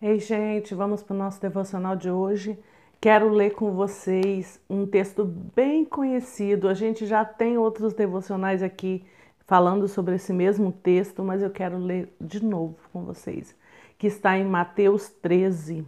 Ei, 0.00 0.20
gente, 0.20 0.76
vamos 0.76 1.02
para 1.02 1.12
o 1.12 1.18
nosso 1.18 1.40
devocional 1.40 1.96
de 1.96 2.08
hoje. 2.08 2.56
Quero 3.00 3.28
ler 3.30 3.50
com 3.50 3.72
vocês 3.72 4.60
um 4.70 4.86
texto 4.86 5.24
bem 5.24 5.84
conhecido. 5.84 6.68
A 6.68 6.74
gente 6.74 7.04
já 7.04 7.24
tem 7.24 7.58
outros 7.58 7.92
devocionais 7.92 8.62
aqui 8.62 9.04
falando 9.44 9.88
sobre 9.88 10.14
esse 10.14 10.32
mesmo 10.32 10.70
texto, 10.70 11.24
mas 11.24 11.42
eu 11.42 11.50
quero 11.50 11.76
ler 11.76 12.14
de 12.20 12.44
novo 12.44 12.76
com 12.92 13.02
vocês, 13.04 13.56
que 13.98 14.06
está 14.06 14.38
em 14.38 14.44
Mateus 14.44 15.08
13, 15.08 15.84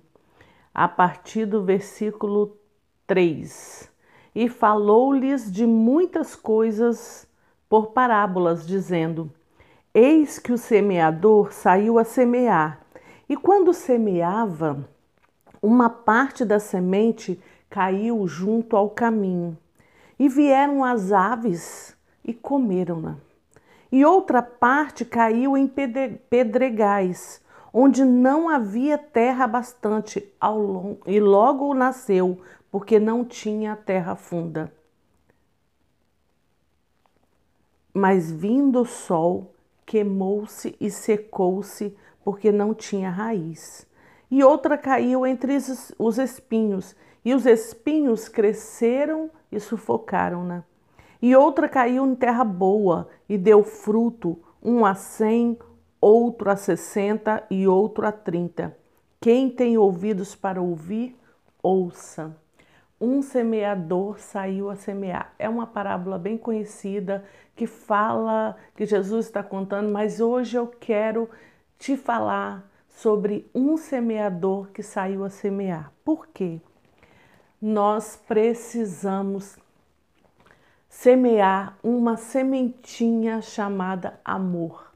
a 0.74 0.88
partir 0.88 1.46
do 1.46 1.62
versículo 1.62 2.56
3. 3.06 3.88
E 4.34 4.48
falou-lhes 4.48 5.52
de 5.52 5.64
muitas 5.64 6.34
coisas 6.34 7.28
por 7.68 7.92
parábolas, 7.92 8.66
dizendo: 8.66 9.30
Eis 9.94 10.36
que 10.40 10.52
o 10.52 10.58
semeador 10.58 11.52
saiu 11.52 11.96
a 11.96 12.02
semear, 12.02 12.80
e 13.30 13.36
quando 13.36 13.72
semeava, 13.72 14.84
uma 15.62 15.88
parte 15.88 16.44
da 16.44 16.58
semente 16.58 17.40
caiu 17.70 18.26
junto 18.26 18.76
ao 18.76 18.90
caminho, 18.90 19.56
e 20.18 20.28
vieram 20.28 20.84
as 20.84 21.12
aves 21.12 21.96
e 22.24 22.34
comeram-na. 22.34 23.18
E 23.92 24.04
outra 24.04 24.42
parte 24.42 25.04
caiu 25.04 25.56
em 25.56 25.68
pedregais, 26.28 27.40
onde 27.72 28.04
não 28.04 28.48
havia 28.48 28.98
terra 28.98 29.46
bastante, 29.46 30.28
e 31.06 31.20
logo 31.20 31.72
nasceu, 31.72 32.40
porque 32.68 32.98
não 32.98 33.24
tinha 33.24 33.76
terra 33.76 34.16
funda. 34.16 34.72
Mas 37.94 38.28
vindo 38.28 38.80
o 38.80 38.84
sol, 38.84 39.54
queimou-se 39.86 40.74
e 40.80 40.90
secou-se, 40.90 41.96
porque 42.24 42.52
não 42.52 42.74
tinha 42.74 43.10
raiz. 43.10 43.86
E 44.30 44.44
outra 44.44 44.78
caiu 44.78 45.26
entre 45.26 45.56
os 45.98 46.18
espinhos, 46.18 46.94
e 47.24 47.34
os 47.34 47.46
espinhos 47.46 48.28
cresceram 48.28 49.30
e 49.50 49.58
sufocaram-na. 49.58 50.64
E 51.20 51.34
outra 51.36 51.68
caiu 51.68 52.06
em 52.06 52.14
terra 52.14 52.44
boa 52.44 53.08
e 53.28 53.36
deu 53.36 53.62
fruto, 53.62 54.38
um 54.62 54.86
a 54.86 54.94
cem, 54.94 55.58
outro 56.00 56.50
a 56.50 56.56
sessenta 56.56 57.44
e 57.50 57.66
outro 57.66 58.06
a 58.06 58.12
trinta. 58.12 58.76
Quem 59.20 59.50
tem 59.50 59.76
ouvidos 59.76 60.34
para 60.34 60.62
ouvir, 60.62 61.14
ouça. 61.62 62.34
Um 62.98 63.20
semeador 63.20 64.18
saiu 64.18 64.70
a 64.70 64.76
semear. 64.76 65.34
É 65.38 65.48
uma 65.48 65.66
parábola 65.66 66.18
bem 66.18 66.38
conhecida 66.38 67.24
que 67.54 67.66
fala 67.66 68.56
que 68.74 68.86
Jesus 68.86 69.26
está 69.26 69.42
contando, 69.42 69.90
mas 69.90 70.20
hoje 70.20 70.56
eu 70.56 70.66
quero 70.66 71.28
te 71.80 71.96
falar 71.96 72.70
sobre 72.86 73.50
um 73.54 73.78
semeador 73.78 74.68
que 74.68 74.82
saiu 74.82 75.24
a 75.24 75.30
semear. 75.30 75.90
Por 76.04 76.28
quê? 76.28 76.60
Nós 77.60 78.16
precisamos 78.28 79.58
semear 80.90 81.78
uma 81.82 82.18
sementinha 82.18 83.40
chamada 83.40 84.20
amor. 84.22 84.92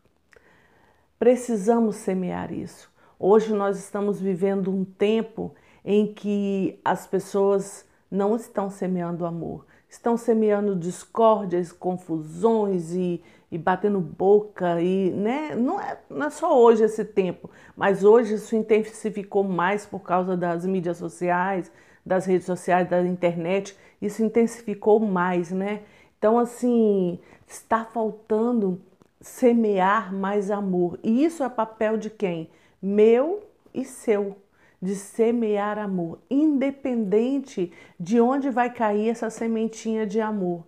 Precisamos 1.19 1.97
semear 1.97 2.53
isso. 2.53 2.93
Hoje 3.19 3.55
nós 3.55 3.79
estamos 3.79 4.21
vivendo 4.21 4.71
um 4.71 4.85
tempo 4.85 5.55
em 5.83 6.13
que 6.13 6.79
as 6.85 7.07
pessoas 7.07 7.89
não 8.11 8.37
estão 8.37 8.69
semeando 8.69 9.25
amor, 9.25 9.65
estão 9.95 10.17
semeando 10.17 10.75
discórdias, 10.75 11.73
confusões 11.73 12.93
e, 12.93 13.23
e 13.51 13.57
batendo 13.57 14.01
boca 14.01 14.81
e 14.81 15.11
né? 15.11 15.55
não, 15.55 15.81
é, 15.81 15.99
não 16.11 16.27
é 16.27 16.31
só 16.31 16.61
hoje 16.61 16.83
esse 16.83 17.05
tempo, 17.05 17.49
mas 17.77 18.05
hoje 18.05 18.35
isso 18.35 18.57
intensificou 18.57 19.45
mais 19.45 19.87
por 19.87 20.01
causa 20.01 20.37
das 20.37 20.67
mídias 20.67 20.97
sociais, 20.97 21.71
das 22.05 22.27
redes 22.27 22.47
sociais, 22.47 22.89
da 22.89 23.01
internet, 23.03 23.77
isso 24.03 24.23
intensificou 24.23 25.01
mais, 25.01 25.51
né? 25.51 25.81
Então, 26.19 26.39
assim, 26.39 27.19
está 27.47 27.85
faltando 27.85 28.81
semear 29.21 30.13
mais 30.13 30.51
amor. 30.51 30.99
E 31.03 31.25
isso 31.25 31.43
é 31.43 31.49
papel 31.49 31.97
de 31.97 32.11
quem? 32.11 32.51
Meu 32.83 33.43
e 33.73 33.85
seu, 33.85 34.37
de 34.85 34.95
semear 34.95 35.79
amor, 35.79 36.19
independente 36.31 37.73
de 37.99 38.21
onde 38.21 38.51
vai 38.51 38.71
cair 38.71 39.09
essa 39.09 39.31
sementinha 39.31 40.07
de 40.07 40.21
amor. 40.21 40.65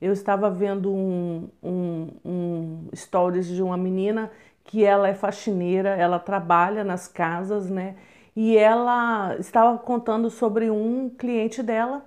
Eu 0.00 0.12
estava 0.12 0.50
vendo 0.50 0.92
um, 0.92 1.48
um, 1.62 2.08
um 2.24 2.88
stories 2.94 3.46
de 3.46 3.62
uma 3.62 3.76
menina 3.76 4.30
que 4.64 4.84
ela 4.84 5.08
é 5.08 5.14
faxineira, 5.14 5.90
ela 5.90 6.18
trabalha 6.18 6.84
nas 6.84 7.08
casas, 7.08 7.70
né? 7.70 7.96
e 8.36 8.56
ela 8.56 9.36
estava 9.38 9.78
contando 9.78 10.28
sobre 10.28 10.70
um 10.70 11.08
cliente 11.08 11.62
dela 11.62 12.04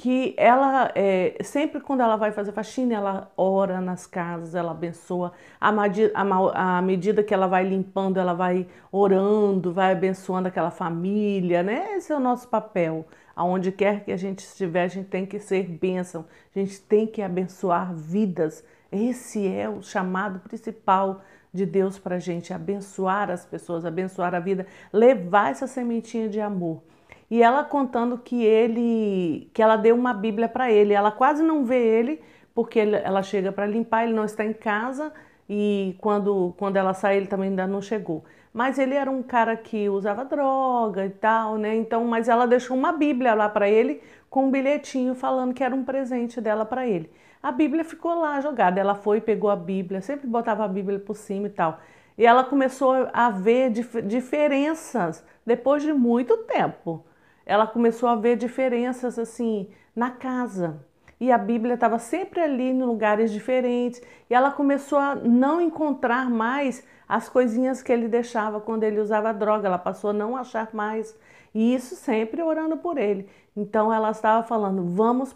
que 0.00 0.32
ela 0.38 0.92
é, 0.94 1.36
sempre 1.42 1.80
quando 1.80 2.02
ela 2.02 2.14
vai 2.14 2.30
fazer 2.30 2.52
faxina 2.52 2.94
ela 2.94 3.32
ora 3.36 3.80
nas 3.80 4.06
casas 4.06 4.54
ela 4.54 4.70
abençoa. 4.70 5.32
À 5.60 6.80
medida 6.80 7.24
que 7.24 7.34
ela 7.34 7.48
vai 7.48 7.64
limpando 7.64 8.16
ela 8.16 8.32
vai 8.32 8.68
orando 8.92 9.72
vai 9.72 9.90
abençoando 9.92 10.46
aquela 10.46 10.70
família 10.70 11.64
né? 11.64 11.96
Esse 11.96 12.12
é 12.12 12.16
o 12.16 12.20
nosso 12.20 12.46
papel. 12.48 13.08
Aonde 13.34 13.72
quer 13.72 14.04
que 14.04 14.12
a 14.12 14.16
gente 14.16 14.38
estiver 14.38 14.84
a 14.84 14.88
gente 14.88 15.08
tem 15.08 15.26
que 15.26 15.40
ser 15.40 15.64
bênção. 15.64 16.24
A 16.54 16.58
gente 16.60 16.80
tem 16.80 17.04
que 17.04 17.20
abençoar 17.20 17.92
vidas. 17.92 18.64
Esse 18.92 19.48
é 19.48 19.68
o 19.68 19.82
chamado 19.82 20.38
principal 20.38 21.22
de 21.52 21.66
Deus 21.66 21.98
para 21.98 22.16
a 22.16 22.18
gente, 22.20 22.52
abençoar 22.54 23.30
as 23.30 23.44
pessoas, 23.44 23.84
abençoar 23.84 24.32
a 24.34 24.38
vida, 24.38 24.64
levar 24.92 25.50
essa 25.50 25.66
sementinha 25.66 26.28
de 26.28 26.40
amor. 26.40 26.82
E 27.30 27.42
ela 27.42 27.62
contando 27.64 28.18
que 28.18 28.42
ele, 28.44 29.50
que 29.52 29.62
ela 29.62 29.76
deu 29.76 29.94
uma 29.94 30.14
Bíblia 30.14 30.48
para 30.48 30.70
ele. 30.70 30.94
Ela 30.94 31.10
quase 31.10 31.42
não 31.42 31.64
vê 31.64 31.78
ele 31.78 32.20
porque 32.54 32.80
ela 32.80 33.22
chega 33.22 33.52
para 33.52 33.66
limpar, 33.66 34.04
ele 34.04 34.14
não 34.14 34.24
está 34.24 34.44
em 34.44 34.52
casa 34.52 35.12
e 35.48 35.96
quando, 36.00 36.54
quando 36.58 36.76
ela 36.76 36.92
sai 36.92 37.16
ele 37.16 37.26
também 37.26 37.50
ainda 37.50 37.66
não 37.66 37.80
chegou. 37.80 38.24
Mas 38.52 38.78
ele 38.78 38.94
era 38.94 39.10
um 39.10 39.22
cara 39.22 39.56
que 39.56 39.88
usava 39.88 40.24
droga 40.24 41.06
e 41.06 41.10
tal, 41.10 41.56
né? 41.56 41.76
Então, 41.76 42.04
mas 42.04 42.28
ela 42.28 42.46
deixou 42.46 42.76
uma 42.76 42.92
Bíblia 42.92 43.34
lá 43.34 43.48
para 43.48 43.68
ele 43.68 44.02
com 44.28 44.46
um 44.46 44.50
bilhetinho 44.50 45.14
falando 45.14 45.54
que 45.54 45.62
era 45.62 45.74
um 45.74 45.84
presente 45.84 46.40
dela 46.40 46.64
para 46.64 46.86
ele. 46.86 47.10
A 47.42 47.52
Bíblia 47.52 47.84
ficou 47.84 48.18
lá 48.18 48.40
jogada. 48.40 48.80
Ela 48.80 48.94
foi, 48.94 49.20
pegou 49.20 49.50
a 49.50 49.56
Bíblia, 49.56 50.00
sempre 50.00 50.26
botava 50.26 50.64
a 50.64 50.68
Bíblia 50.68 50.98
por 50.98 51.14
cima 51.16 51.46
e 51.46 51.50
tal. 51.50 51.78
E 52.16 52.26
ela 52.26 52.42
começou 52.42 53.08
a 53.12 53.30
ver 53.30 53.70
dif 53.70 54.02
diferenças 54.02 55.24
depois 55.46 55.82
de 55.82 55.92
muito 55.92 56.36
tempo. 56.38 57.04
Ela 57.48 57.66
começou 57.66 58.10
a 58.10 58.14
ver 58.14 58.36
diferenças 58.36 59.18
assim 59.18 59.70
na 59.96 60.10
casa. 60.10 60.84
E 61.18 61.32
a 61.32 61.38
Bíblia 61.38 61.74
estava 61.74 61.98
sempre 61.98 62.40
ali 62.40 62.64
em 62.64 62.82
lugares 62.82 63.32
diferentes. 63.32 64.02
E 64.28 64.34
ela 64.34 64.50
começou 64.50 64.98
a 64.98 65.14
não 65.14 65.58
encontrar 65.58 66.28
mais 66.28 66.84
as 67.08 67.26
coisinhas 67.26 67.82
que 67.82 67.90
ele 67.90 68.06
deixava 68.06 68.60
quando 68.60 68.84
ele 68.84 69.00
usava 69.00 69.32
droga. 69.32 69.66
Ela 69.66 69.78
passou 69.78 70.10
a 70.10 70.12
não 70.12 70.36
achar 70.36 70.68
mais. 70.74 71.18
E 71.54 71.74
isso 71.74 71.96
sempre 71.96 72.42
orando 72.42 72.76
por 72.76 72.98
ele. 72.98 73.26
Então 73.56 73.90
ela 73.90 74.10
estava 74.10 74.46
falando: 74.46 74.84
vamos 74.84 75.34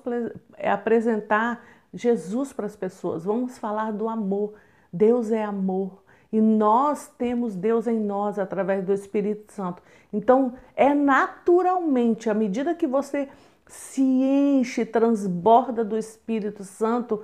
apresentar 0.62 1.64
Jesus 1.94 2.52
para 2.52 2.66
as 2.66 2.76
pessoas, 2.76 3.24
vamos 3.24 3.56
falar 3.56 3.90
do 3.90 4.06
amor. 4.06 4.52
Deus 4.92 5.32
é 5.32 5.42
amor 5.42 6.01
e 6.32 6.40
nós 6.40 7.08
temos 7.18 7.54
Deus 7.54 7.86
em 7.86 8.00
nós 8.00 8.38
através 8.38 8.84
do 8.84 8.92
Espírito 8.92 9.52
Santo. 9.52 9.82
Então, 10.12 10.54
é 10.74 10.94
naturalmente, 10.94 12.30
à 12.30 12.34
medida 12.34 12.74
que 12.74 12.86
você 12.86 13.28
se 13.66 14.02
enche, 14.02 14.84
transborda 14.84 15.84
do 15.84 15.96
Espírito 15.96 16.64
Santo, 16.64 17.22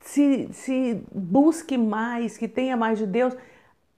se, 0.00 0.48
se 0.52 1.02
busque 1.12 1.78
mais, 1.78 2.36
que 2.36 2.48
tenha 2.48 2.76
mais 2.76 2.98
de 2.98 3.06
Deus, 3.06 3.36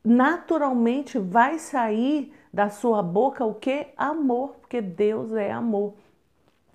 naturalmente 0.04 1.18
vai 1.18 1.58
sair 1.58 2.32
da 2.52 2.68
sua 2.68 3.02
boca 3.02 3.44
o 3.44 3.54
que? 3.54 3.88
Amor, 3.96 4.56
porque 4.60 4.80
Deus 4.80 5.32
é 5.32 5.50
amor. 5.50 5.94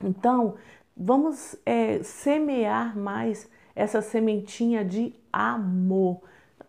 Então, 0.04 0.56
Vamos 0.98 1.58
é, 1.66 2.02
semear 2.04 2.98
mais 2.98 3.50
essa 3.76 4.02
sementinha 4.02 4.86
de 4.86 5.14
amor. 5.32 6.22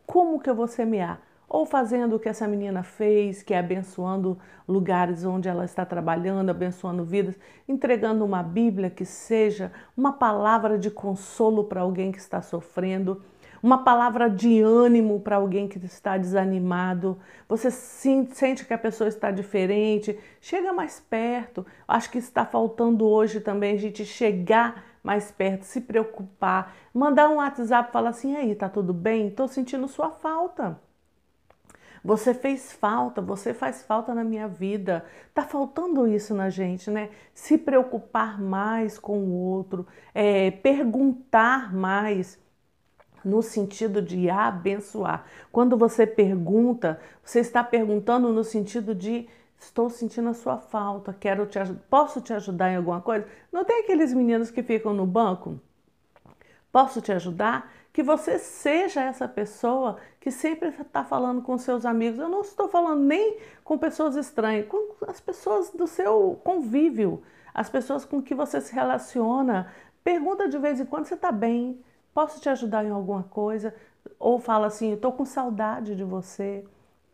Como 0.06 0.40
que 0.40 0.48
eu 0.48 0.54
vou 0.54 0.68
semear? 0.68 1.20
Ou 1.48 1.66
fazendo 1.66 2.16
o 2.16 2.18
que 2.18 2.28
essa 2.28 2.46
menina 2.46 2.82
fez, 2.82 3.42
que 3.42 3.54
é 3.54 3.58
abençoando 3.58 4.38
lugares 4.66 5.24
onde 5.24 5.48
ela 5.48 5.64
está 5.64 5.84
trabalhando, 5.84 6.50
abençoando 6.50 7.04
vidas, 7.04 7.36
entregando 7.68 8.24
uma 8.24 8.42
Bíblia 8.42 8.90
que 8.90 9.04
seja 9.04 9.72
uma 9.96 10.12
palavra 10.12 10.78
de 10.78 10.90
consolo 10.90 11.64
para 11.64 11.82
alguém 11.82 12.10
que 12.10 12.18
está 12.18 12.42
sofrendo 12.42 13.22
uma 13.62 13.82
palavra 13.82 14.28
de 14.28 14.60
ânimo 14.60 15.18
para 15.18 15.36
alguém 15.36 15.66
que 15.66 15.78
está 15.84 16.16
desanimado, 16.16 17.18
você 17.48 17.70
sente 17.70 18.64
que 18.64 18.72
a 18.72 18.78
pessoa 18.78 19.08
está 19.08 19.30
diferente, 19.30 20.16
chega 20.40 20.72
mais 20.72 21.00
perto. 21.00 21.66
Acho 21.86 22.10
que 22.10 22.18
está 22.18 22.44
faltando 22.44 23.06
hoje 23.06 23.40
também 23.40 23.74
a 23.74 23.78
gente 23.78 24.04
chegar 24.04 24.84
mais 25.06 25.30
perto, 25.30 25.62
se 25.62 25.80
preocupar, 25.80 26.74
mandar 26.92 27.28
um 27.30 27.36
WhatsApp, 27.36 27.92
falar 27.92 28.10
assim: 28.10 28.34
aí, 28.34 28.56
tá 28.56 28.68
tudo 28.68 28.92
bem? 28.92 29.28
Estou 29.28 29.46
sentindo 29.46 29.86
sua 29.86 30.10
falta. 30.10 30.80
Você 32.04 32.34
fez 32.34 32.72
falta, 32.72 33.22
você 33.22 33.54
faz 33.54 33.82
falta 33.82 34.12
na 34.12 34.24
minha 34.24 34.48
vida. 34.48 35.04
Tá 35.32 35.42
faltando 35.44 36.08
isso 36.08 36.34
na 36.34 36.50
gente, 36.50 36.90
né? 36.90 37.10
Se 37.32 37.56
preocupar 37.56 38.40
mais 38.40 38.98
com 38.98 39.18
o 39.18 39.32
outro, 39.32 39.86
é, 40.12 40.50
perguntar 40.50 41.72
mais 41.72 42.38
no 43.24 43.42
sentido 43.42 44.02
de 44.02 44.28
abençoar. 44.28 45.24
Quando 45.52 45.76
você 45.76 46.04
pergunta, 46.06 47.00
você 47.24 47.40
está 47.40 47.62
perguntando 47.62 48.32
no 48.32 48.42
sentido 48.44 48.94
de 48.94 49.28
estou 49.58 49.88
sentindo 49.90 50.28
a 50.28 50.34
sua 50.34 50.58
falta, 50.58 51.12
quero 51.12 51.46
te 51.46 51.58
posso 51.88 52.20
te 52.20 52.32
ajudar 52.32 52.70
em 52.70 52.76
alguma 52.76 53.00
coisa? 53.00 53.26
Não 53.50 53.64
tem 53.64 53.80
aqueles 53.80 54.12
meninos 54.12 54.50
que 54.50 54.62
ficam 54.62 54.92
no 54.92 55.06
banco? 55.06 55.60
Posso 56.70 57.00
te 57.00 57.10
ajudar? 57.12 57.72
Que 57.92 58.02
você 58.02 58.38
seja 58.38 59.02
essa 59.02 59.26
pessoa 59.26 59.96
que 60.20 60.30
sempre 60.30 60.68
está 60.68 61.02
falando 61.02 61.40
com 61.40 61.56
seus 61.56 61.86
amigos. 61.86 62.18
Eu 62.18 62.28
não 62.28 62.42
estou 62.42 62.68
falando 62.68 63.00
nem 63.00 63.38
com 63.64 63.78
pessoas 63.78 64.14
estranhas, 64.16 64.66
com 64.66 64.94
as 65.06 65.20
pessoas 65.20 65.70
do 65.70 65.86
seu 65.86 66.38
convívio, 66.44 67.22
as 67.54 67.70
pessoas 67.70 68.04
com 68.04 68.20
que 68.20 68.34
você 68.34 68.60
se 68.60 68.74
relaciona. 68.74 69.72
Pergunta 70.04 70.48
de 70.48 70.58
vez 70.58 70.78
em 70.78 70.84
quando: 70.84 71.06
você 71.06 71.14
está 71.14 71.32
bem? 71.32 71.82
Posso 72.12 72.40
te 72.40 72.48
ajudar 72.50 72.84
em 72.84 72.90
alguma 72.90 73.22
coisa? 73.22 73.74
Ou 74.18 74.38
fala 74.38 74.66
assim: 74.66 74.92
estou 74.92 75.12
com 75.12 75.24
saudade 75.24 75.96
de 75.96 76.04
você, 76.04 76.64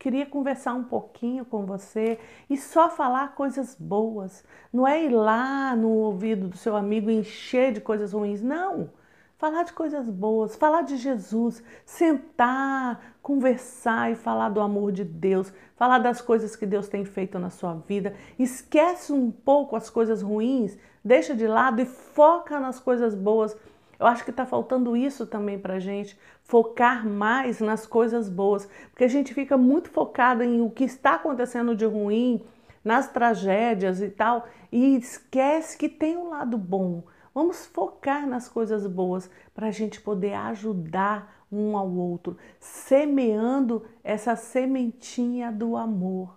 queria 0.03 0.27
conversar 0.27 0.75
um 0.75 0.83
pouquinho 0.83 1.45
com 1.45 1.65
você 1.65 2.19
e 2.51 2.57
só 2.57 2.91
falar 2.91 3.37
coisas 3.37 3.77
boas. 3.79 4.45
Não 4.73 4.87
é 4.87 5.05
ir 5.05 5.11
lá 5.11 5.77
no 5.77 5.91
ouvido 5.91 6.49
do 6.49 6.57
seu 6.57 6.75
amigo 6.75 7.09
encher 7.09 7.73
de 7.73 7.81
coisas 7.81 8.13
ruins, 8.13 8.43
não. 8.43 8.91
Falar 9.39 9.63
de 9.63 9.73
coisas 9.73 10.09
boas, 10.09 10.57
falar 10.57 10.83
de 10.83 10.97
Jesus, 10.97 11.63
sentar, 11.87 13.15
conversar 13.23 14.11
e 14.11 14.17
falar 14.17 14.49
do 14.49 14.61
amor 14.61 14.91
de 14.91 15.05
Deus, 15.05 15.53
falar 15.77 15.99
das 15.99 16.21
coisas 16.21 16.57
que 16.57 16.67
Deus 16.67 16.89
tem 16.89 17.05
feito 17.05 17.39
na 17.39 17.49
sua 17.49 17.75
vida. 17.75 18.13
Esquece 18.37 19.13
um 19.13 19.31
pouco 19.31 19.77
as 19.77 19.89
coisas 19.89 20.21
ruins, 20.21 20.77
deixa 21.05 21.33
de 21.33 21.47
lado 21.47 21.81
e 21.81 21.87
foca 21.87 22.59
nas 22.59 22.81
coisas 22.81 23.15
boas 23.15 23.57
eu 24.03 24.07
acho 24.09 24.25
que 24.25 24.31
está 24.31 24.45
faltando 24.45 24.97
isso 24.97 25.25
também 25.29 25.57
para 25.57 25.75
a 25.75 25.79
gente, 25.79 26.19
focar 26.43 27.09
mais 27.09 27.61
nas 27.61 27.87
coisas 27.87 28.29
boas, 28.29 28.69
porque 28.91 29.05
a 29.05 29.09
gente 29.09 29.33
fica 29.33 29.57
muito 29.57 29.91
focado 29.91 30.43
em 30.43 30.61
o 30.61 30.69
que 30.69 30.83
está 30.83 31.15
acontecendo 31.15 31.77
de 31.77 31.85
ruim, 31.85 32.45
nas 32.85 33.07
tragédias 33.13 34.03
e 34.03 34.09
tal, 34.11 34.49
e 34.73 34.97
esquece 34.97 35.79
que 35.79 35.89
tem 35.89 36.17
um 36.17 36.31
lado 36.31 36.59
bom. 36.59 37.05
Vamos 37.33 37.65
focar 37.65 38.27
nas 38.27 38.49
coisas 38.49 38.89
boas 38.89 39.31
para 39.55 39.69
a 39.69 39.71
gente 39.71 40.01
poder 40.01 40.35
ajudar 40.35 41.47
um 41.51 41.77
ao 41.77 41.89
outro, 41.89 42.37
semeando 42.59 43.85
essa 44.03 44.35
sementinha 44.35 45.53
do 45.53 45.77
amor. 45.77 46.37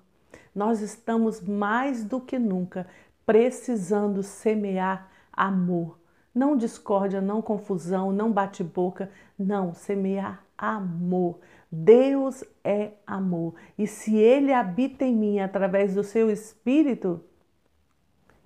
Nós 0.53 0.81
estamos 0.81 1.41
mais 1.41 2.05
do 2.05 2.21
que 2.21 2.37
nunca 2.37 2.85
precisando 3.25 4.21
semear 4.21 5.09
amor 5.33 6.04
não 6.35 6.57
discórdia, 6.57 7.21
não 7.21 7.41
confusão, 7.41 8.11
não 8.11 8.29
bate-boca, 8.29 9.09
não, 9.39 9.73
semear 9.73 10.43
amor. 10.57 11.39
Deus 11.71 12.43
é 12.61 12.91
amor. 13.07 13.55
E 13.77 13.87
se 13.87 14.15
Ele 14.17 14.51
habita 14.51 15.05
em 15.05 15.15
mim 15.15 15.39
através 15.39 15.95
do 15.95 16.03
seu 16.03 16.29
Espírito, 16.29 17.23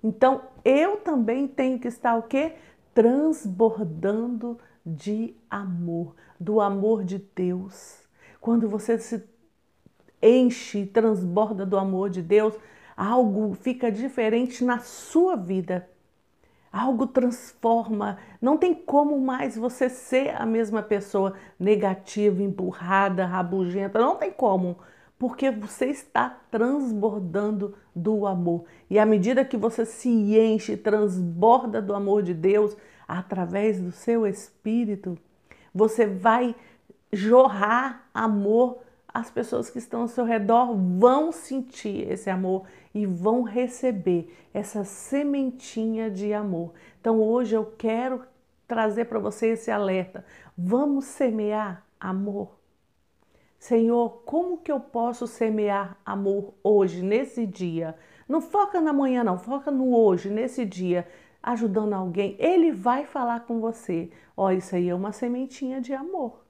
então 0.02 0.42
eu 0.64 0.98
também 0.98 1.48
tenho 1.48 1.80
que 1.80 1.88
estar 1.88 2.16
o 2.16 2.22
quê? 2.22 2.54
Transbordando 2.94 4.56
de 4.86 5.34
amor, 5.50 6.14
do 6.38 6.60
amor 6.60 7.04
de 7.04 7.18
Deus. 7.18 8.08
Quando 8.40 8.68
você 8.68 8.98
se 8.98 9.28
enche, 10.22 10.86
transborda 10.86 11.66
do 11.66 11.76
amor 11.76 12.08
de 12.08 12.22
Deus, 12.22 12.54
algo 12.96 13.52
fica 13.54 13.90
diferente 13.90 14.64
na 14.64 14.78
sua 14.78 15.36
vida. 15.36 15.89
Algo 16.72 17.06
transforma. 17.06 18.18
Não 18.40 18.56
tem 18.56 18.74
como 18.74 19.20
mais 19.20 19.56
você 19.56 19.88
ser 19.88 20.34
a 20.40 20.46
mesma 20.46 20.82
pessoa 20.82 21.34
negativa, 21.58 22.42
empurrada, 22.42 23.26
rabugenta. 23.26 23.98
Não 23.98 24.16
tem 24.16 24.30
como. 24.30 24.78
Porque 25.18 25.50
você 25.50 25.86
está 25.86 26.38
transbordando 26.50 27.74
do 27.94 28.26
amor. 28.26 28.64
E 28.88 28.98
à 28.98 29.04
medida 29.04 29.44
que 29.44 29.56
você 29.56 29.84
se 29.84 30.08
enche, 30.08 30.76
transborda 30.76 31.82
do 31.82 31.94
amor 31.94 32.22
de 32.22 32.32
Deus, 32.32 32.76
através 33.06 33.80
do 33.80 33.90
seu 33.90 34.26
espírito, 34.26 35.18
você 35.74 36.06
vai 36.06 36.54
jorrar 37.12 38.08
amor 38.14 38.78
as 39.12 39.30
pessoas 39.30 39.68
que 39.68 39.78
estão 39.78 40.02
ao 40.02 40.08
seu 40.08 40.24
redor 40.24 40.74
vão 40.74 41.32
sentir 41.32 42.08
esse 42.10 42.30
amor 42.30 42.64
e 42.94 43.06
vão 43.06 43.42
receber 43.42 44.34
essa 44.52 44.84
sementinha 44.84 46.10
de 46.10 46.32
amor. 46.32 46.72
Então 47.00 47.20
hoje 47.20 47.54
eu 47.54 47.64
quero 47.64 48.22
trazer 48.66 49.06
para 49.06 49.18
você 49.18 49.48
esse 49.48 49.70
alerta. 49.70 50.24
Vamos 50.56 51.04
semear 51.04 51.84
amor. 51.98 52.58
Senhor, 53.58 54.22
como 54.24 54.58
que 54.58 54.72
eu 54.72 54.80
posso 54.80 55.26
semear 55.26 55.98
amor 56.04 56.54
hoje, 56.64 57.02
nesse 57.02 57.46
dia? 57.46 57.94
Não 58.26 58.40
foca 58.40 58.80
na 58.80 58.92
manhã, 58.92 59.22
não, 59.22 59.38
foca 59.38 59.70
no 59.70 59.94
hoje, 59.94 60.30
nesse 60.30 60.64
dia, 60.64 61.06
ajudando 61.42 61.92
alguém. 61.92 62.36
Ele 62.38 62.72
vai 62.72 63.04
falar 63.04 63.40
com 63.40 63.60
você. 63.60 64.10
Ó, 64.36 64.46
oh, 64.46 64.50
isso 64.50 64.74
aí 64.74 64.88
é 64.88 64.94
uma 64.94 65.12
sementinha 65.12 65.80
de 65.80 65.92
amor. 65.92 66.42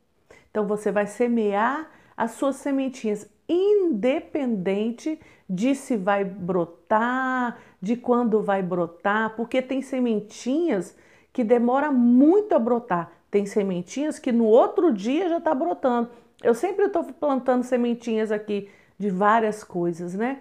Então 0.51 0.67
você 0.67 0.93
vai 0.93 1.07
semear 1.07 1.91
as 2.17 2.33
suas 2.33 2.57
sementinhas, 2.57 3.29
independente 3.51 5.19
de 5.49 5.75
se 5.75 5.97
vai 5.97 6.25
brotar, 6.25 7.59
de 7.83 7.97
quando 7.97 8.41
vai 8.41 8.63
brotar, 8.63 9.35
porque 9.35 9.61
tem 9.61 9.83
sementinhas 9.83 10.97
que 11.33 11.43
demora 11.43 11.91
muito 11.91 12.55
a 12.55 12.59
brotar. 12.59 13.11
Tem 13.31 13.47
sementinhas 13.47 14.19
que 14.19 14.31
no 14.31 14.45
outro 14.45 14.93
dia 14.93 15.29
já 15.29 15.39
está 15.39 15.53
brotando. 15.53 16.11
Eu 16.43 16.55
sempre 16.55 16.87
estou 16.87 17.05
plantando 17.05 17.65
sementinhas 17.65 18.31
aqui 18.31 18.69
de 18.99 19.11
várias 19.11 19.65
coisas, 19.65 20.15
né? 20.15 20.41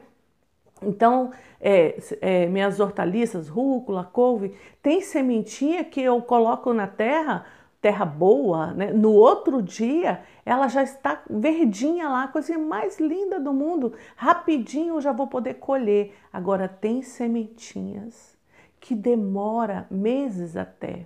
Então, 0.82 1.32
é, 1.60 1.98
é, 2.22 2.46
minhas 2.46 2.80
hortaliças, 2.80 3.50
rúcula, 3.50 4.04
couve, 4.04 4.56
tem 4.82 5.02
sementinha 5.02 5.84
que 5.84 6.02
eu 6.02 6.22
coloco 6.22 6.74
na 6.74 6.88
terra 6.88 7.46
terra 7.82 8.06
boa, 8.06 8.74
né? 8.74 8.92
no 8.92 9.12
outro 9.14 9.62
dia 9.62 10.22
ela 10.46 10.68
já 10.68 10.84
está 10.84 11.22
verdinha 11.30 12.10
lá, 12.10 12.24
a 12.24 12.28
coisa 12.28 12.58
mais 12.58 13.00
linda 13.00 13.40
do 13.40 13.54
mundo. 13.54 13.94
Rapidinho 14.16 14.96
eu 14.96 15.02
já 15.02 15.12
vou 15.12 15.28
poder 15.28 15.56
colher. 15.56 16.16
Agora 16.32 16.68
tem 16.68 17.02
sementinhas 17.02 18.38
que 18.80 18.96
demora 18.96 19.88
meses 19.90 20.58
até 20.58 21.06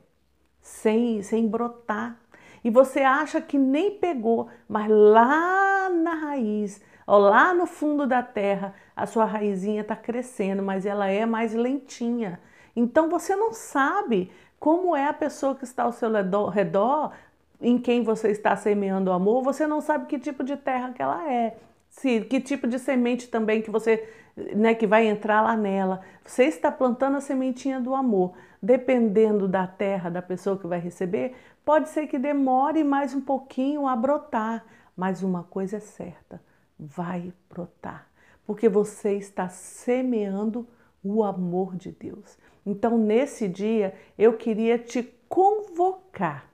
sem, 0.62 1.22
sem 1.22 1.48
brotar. 1.48 2.20
E 2.64 2.70
você 2.70 3.02
acha 3.02 3.42
que 3.42 3.58
nem 3.58 3.92
pegou, 3.92 4.48
mas 4.68 4.90
lá 4.90 5.90
na 5.90 6.14
raiz, 6.14 6.82
ó, 7.06 7.18
lá 7.18 7.54
no 7.54 7.66
fundo 7.66 8.08
da 8.08 8.24
terra, 8.24 8.74
a 8.96 9.06
sua 9.06 9.26
raizinha 9.26 9.82
está 9.82 9.96
crescendo, 9.96 10.64
mas 10.64 10.86
ela 10.86 11.08
é 11.08 11.26
mais 11.26 11.54
lentinha. 11.54 12.40
Então 12.76 13.10
você 13.10 13.36
não 13.36 13.52
sabe 13.52 14.32
como 14.64 14.96
é 14.96 15.10
a 15.10 15.14
pessoa 15.14 15.56
que 15.56 15.66
está 15.66 15.84
ao 15.84 15.92
seu 15.92 16.10
redor, 16.48 17.12
em 17.60 17.78
quem 17.78 18.02
você 18.02 18.32
está 18.32 18.56
semeando 18.56 19.12
o 19.12 19.14
amor, 19.14 19.44
você 19.44 19.68
não 19.68 19.82
sabe 19.82 20.06
que 20.06 20.18
tipo 20.18 20.42
de 20.42 20.56
terra 20.56 20.94
que 20.94 21.02
ela 21.02 21.30
é. 21.30 21.58
Se, 21.90 22.22
que 22.22 22.40
tipo 22.40 22.66
de 22.66 22.80
semente 22.80 23.28
também 23.28 23.62
que 23.62 23.70
você, 23.70 24.08
né, 24.56 24.74
que 24.74 24.88
vai 24.88 25.06
entrar 25.06 25.42
lá 25.42 25.58
nela. 25.58 26.00
Você 26.24 26.46
está 26.46 26.72
plantando 26.72 27.18
a 27.18 27.20
sementinha 27.20 27.82
do 27.82 27.94
amor. 27.94 28.36
Dependendo 28.62 29.50
da 29.50 29.68
terra 29.68 30.10
da 30.10 30.22
pessoa 30.22 30.58
que 30.58 30.66
vai 30.66 30.80
receber, 30.80 31.36
pode 31.66 31.90
ser 31.90 32.08
que 32.08 32.18
demore 32.18 32.86
mais 32.86 33.14
um 33.14 33.20
pouquinho 33.20 33.86
a 33.86 33.98
brotar, 33.98 34.64
mas 34.96 35.22
uma 35.24 35.44
coisa 35.44 35.76
é 35.76 35.82
certa, 35.82 36.42
vai 36.80 37.34
brotar, 37.50 38.08
porque 38.48 38.70
você 38.70 39.16
está 39.18 39.50
semeando 39.50 40.66
o 41.04 41.22
amor 41.22 41.76
de 41.76 41.92
Deus. 41.92 42.38
Então, 42.66 42.98
nesse 42.98 43.48
dia, 43.48 43.94
eu 44.18 44.34
queria 44.34 44.78
te 44.78 45.04
convocar 45.28 46.54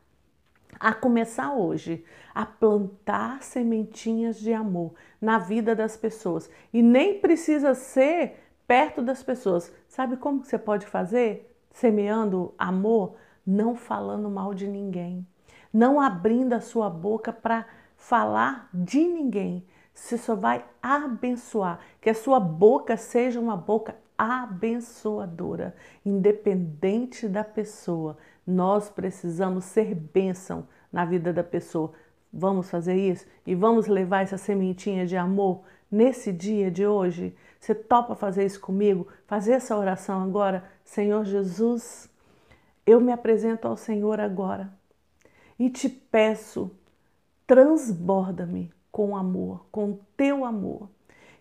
a 0.79 0.93
começar 0.93 1.53
hoje 1.53 2.05
a 2.33 2.45
plantar 2.45 3.43
sementinhas 3.43 4.39
de 4.39 4.53
amor 4.53 4.93
na 5.19 5.37
vida 5.37 5.75
das 5.75 5.97
pessoas. 5.97 6.49
E 6.71 6.81
nem 6.81 7.19
precisa 7.19 7.73
ser 7.73 8.39
perto 8.65 9.01
das 9.01 9.21
pessoas. 9.21 9.73
Sabe 9.87 10.15
como 10.15 10.43
você 10.43 10.57
pode 10.57 10.85
fazer? 10.85 11.53
Semeando 11.71 12.53
amor, 12.57 13.15
não 13.45 13.75
falando 13.75 14.29
mal 14.29 14.53
de 14.53 14.67
ninguém, 14.67 15.25
não 15.73 15.99
abrindo 15.99 16.53
a 16.53 16.61
sua 16.61 16.89
boca 16.89 17.33
para 17.33 17.65
falar 17.97 18.69
de 18.73 18.99
ninguém. 18.99 19.65
Você 19.93 20.17
só 20.17 20.33
vai 20.35 20.65
abençoar, 20.81 21.79
que 21.99 22.09
a 22.09 22.15
sua 22.15 22.39
boca 22.39 22.95
seja 22.95 23.39
uma 23.39 23.57
boca 23.57 23.95
abençoadora, 24.19 25.73
independente 26.05 27.25
da 27.25 27.41
pessoa. 27.41 28.17
Nós 28.45 28.89
precisamos 28.89 29.63
ser 29.63 29.95
bênção 29.95 30.67
na 30.91 31.05
vida 31.05 31.31
da 31.31 31.43
pessoa. 31.43 31.93
Vamos 32.31 32.69
fazer 32.69 32.95
isso 32.95 33.25
e 33.47 33.55
vamos 33.55 33.87
levar 33.87 34.23
essa 34.23 34.37
sementinha 34.37 35.07
de 35.07 35.15
amor 35.15 35.61
nesse 35.89 36.33
dia 36.33 36.69
de 36.69 36.85
hoje? 36.85 37.33
Você 37.61 37.73
topa 37.73 38.13
fazer 38.13 38.45
isso 38.45 38.59
comigo? 38.59 39.07
Fazer 39.25 39.53
essa 39.53 39.77
oração 39.77 40.21
agora? 40.21 40.65
Senhor 40.83 41.23
Jesus, 41.23 42.09
eu 42.85 42.99
me 42.99 43.13
apresento 43.13 43.69
ao 43.69 43.77
Senhor 43.77 44.19
agora 44.19 44.71
e 45.57 45.69
te 45.69 45.87
peço, 45.87 46.71
transborda-me 47.47 48.71
com 48.91 49.15
amor, 49.15 49.65
com 49.71 49.97
teu 50.17 50.43
amor, 50.43 50.89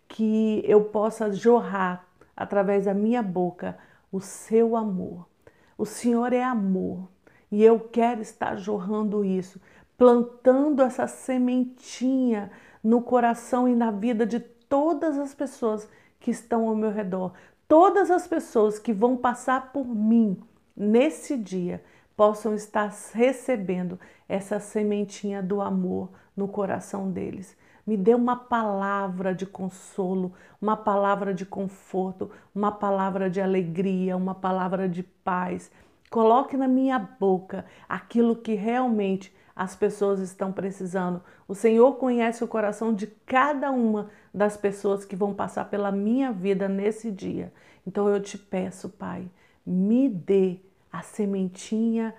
que 0.07 0.63
eu 0.65 0.85
possa 0.85 1.33
jorrar 1.33 2.08
através 2.39 2.85
da 2.85 2.95
minha 2.95 3.21
boca 3.21 3.77
o 4.13 4.21
seu 4.21 4.77
amor. 4.77 5.29
O 5.77 5.85
Senhor 5.85 6.33
é 6.33 6.43
amor 6.43 7.09
e 7.51 7.65
eu 7.65 7.81
quero 7.81 8.23
estar 8.23 8.57
jorrando 8.57 9.25
isso, 9.25 9.61
plantando 9.97 10.81
essa 10.81 11.09
sementinha 11.09 12.51
no 12.83 13.03
coração 13.03 13.67
e 13.67 13.75
na 13.75 13.91
vida 13.91 14.25
de 14.25 14.39
todas 14.39 15.19
as 15.19 15.35
pessoas 15.35 15.89
que 16.21 16.31
estão 16.31 16.69
ao 16.69 16.77
meu 16.77 16.93
redor, 16.93 17.33
todas 17.67 18.09
as 18.09 18.27
pessoas 18.29 18.79
que 18.79 18.93
vão 18.93 19.17
passar 19.17 19.73
por 19.73 19.85
mim 19.85 20.41
nesse 20.77 21.37
dia 21.37 21.83
possam 22.17 22.55
estar 22.55 22.95
recebendo 23.13 23.99
essa 24.29 24.61
sementinha 24.61 25.43
do 25.43 25.61
amor 25.61 26.11
no 26.37 26.47
coração 26.47 27.11
deles. 27.11 27.57
Me 27.89 27.97
dê 27.97 28.15
uma 28.15 28.37
palavra 28.37 29.35
de 29.35 29.47
consolo, 29.47 30.35
uma 30.61 30.77
palavra 30.77 31.33
de 31.33 31.47
conforto, 31.47 32.31
uma 32.55 32.71
palavra 32.71 33.31
de 33.31 33.41
alegria, 33.41 34.15
uma 34.15 34.35
palavra 34.35 34.87
de 34.87 35.03
paz. 35.03 35.71
Coloque 36.11 36.55
na 36.55 36.69
minha 36.69 36.99
boca 36.99 37.65
aquilo 37.89 38.37
que 38.37 38.53
realmente 38.53 39.35
as 39.57 39.75
pessoas 39.75 40.21
estão 40.21 40.53
precisando. 40.53 41.23
O 41.49 41.55
Senhor 41.55 41.95
conhece 41.95 42.45
o 42.45 42.47
coração 42.47 42.93
de 42.93 43.07
cada 43.07 43.71
uma 43.71 44.11
das 44.35 44.55
pessoas 44.55 45.07
que 45.07 45.17
vão 45.17 45.33
passar 45.33 45.71
pela 45.71 45.91
minha 45.91 46.31
vida 46.31 46.69
nesse 46.69 47.11
dia. 47.11 47.51
Então 47.87 48.07
eu 48.07 48.21
te 48.21 48.37
peço, 48.37 48.91
Pai, 48.91 49.31
me 49.65 50.11
dê 50.11 50.59
a 50.93 51.01
sementinha 51.01 52.15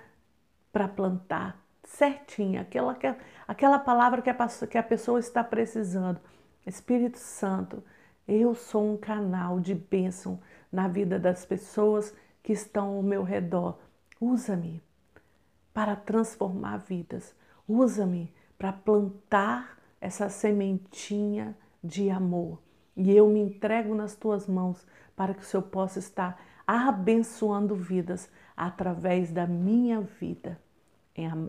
para 0.74 0.88
plantar 0.88 1.64
certinha, 1.90 2.62
aquela, 2.62 2.98
aquela 3.48 3.80
palavra 3.80 4.22
que 4.22 4.30
a, 4.30 4.36
que 4.70 4.78
a 4.78 4.84
pessoa 4.84 5.20
está 5.20 5.44
precisando. 5.44 6.20
Espírito 6.66 7.18
Santo, 7.18 7.84
eu 8.28 8.54
sou 8.54 8.94
um 8.94 8.98
canal 8.98 9.60
de 9.60 9.74
bênção 9.74 10.40
na 10.72 10.88
vida 10.88 11.18
das 11.18 11.46
pessoas 11.46 12.14
que 12.44 12.54
estão 12.54 12.96
ao 12.96 13.04
meu 13.04 13.24
redor. 13.24 13.80
Usa-me 14.22 14.82
para 15.74 15.96
transformar 15.96 16.78
vidas. 16.78 17.36
Usa-me 17.68 18.34
para 18.58 18.72
plantar 18.72 19.78
essa 20.00 20.30
sementinha 20.30 21.58
de 21.84 22.10
amor. 22.10 22.62
E 22.96 23.12
eu 23.16 23.28
me 23.30 23.40
entrego 23.40 23.96
nas 23.96 24.16
tuas 24.16 24.48
mãos 24.48 24.86
para 25.16 25.34
que 25.34 25.42
o 25.42 25.46
Senhor 25.46 25.64
possa 25.64 26.00
estar 26.00 26.40
abençoando 26.68 27.76
vidas 27.76 28.30
através 28.56 29.32
da 29.32 29.48
minha 29.48 30.02
vida. 30.02 30.60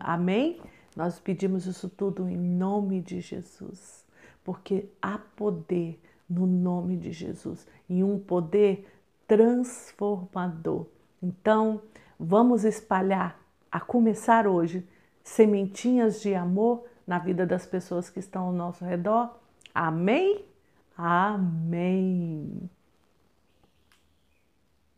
Amém? 0.01 0.59
Nós 0.95 1.19
pedimos 1.19 1.65
isso 1.65 1.89
tudo 1.89 2.27
em 2.27 2.37
nome 2.37 3.01
de 3.01 3.21
Jesus, 3.21 4.05
porque 4.43 4.89
há 5.01 5.17
poder 5.17 6.01
no 6.29 6.45
nome 6.45 6.97
de 6.97 7.11
Jesus 7.11 7.67
e 7.89 8.03
um 8.03 8.19
poder 8.19 8.87
transformador. 9.27 10.85
Então, 11.21 11.81
vamos 12.19 12.63
espalhar, 12.63 13.39
a 13.71 13.79
começar 13.79 14.47
hoje, 14.47 14.85
sementinhas 15.23 16.21
de 16.21 16.35
amor 16.35 16.83
na 17.07 17.19
vida 17.19 17.45
das 17.45 17.65
pessoas 17.65 18.09
que 18.09 18.19
estão 18.19 18.47
ao 18.47 18.53
nosso 18.53 18.83
redor. 18.83 19.37
Amém? 19.73 20.45
Amém. 20.97 22.69